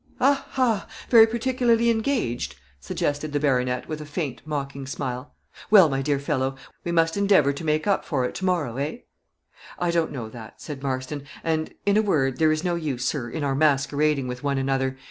"Ah, 0.19 0.47
ha! 0.53 0.87
very 1.11 1.27
particularly 1.27 1.91
engaged?" 1.91 2.55
suggested 2.79 3.33
the 3.33 3.39
baronet, 3.39 3.87
with 3.87 4.01
a 4.01 4.05
faint, 4.07 4.41
mocking 4.45 4.87
smile. 4.87 5.35
"Well, 5.69 5.89
my 5.89 6.01
dear 6.01 6.17
fellow, 6.17 6.55
we 6.83 6.91
must 6.91 7.17
endeavor 7.17 7.53
to 7.53 7.63
make 7.63 7.85
up 7.85 8.03
for 8.03 8.25
it 8.25 8.33
tomorrow 8.33 8.77
eh?" 8.77 8.97
"I 9.77 9.91
don't 9.91 10.11
know 10.11 10.27
that," 10.29 10.59
said 10.59 10.81
Marston, 10.81 11.25
"and 11.43 11.75
in 11.85 11.97
a 11.97 12.01
word, 12.01 12.39
there 12.39 12.51
is 12.51 12.63
no 12.63 12.73
use, 12.73 13.05
sir, 13.05 13.29
in 13.29 13.43
our 13.43 13.53
masquerading 13.53 14.27
with 14.27 14.41
one 14.43 14.57
another. 14.57 14.97